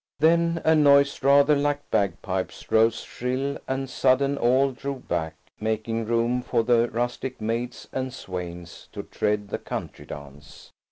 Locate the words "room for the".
6.07-6.89